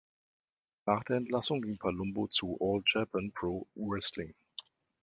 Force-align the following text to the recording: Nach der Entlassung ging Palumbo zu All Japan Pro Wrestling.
Nach 0.87 1.03
der 1.03 1.17
Entlassung 1.17 1.61
ging 1.61 1.77
Palumbo 1.77 2.25
zu 2.25 2.57
All 2.59 2.81
Japan 2.91 3.31
Pro 3.31 3.67
Wrestling. 3.75 4.33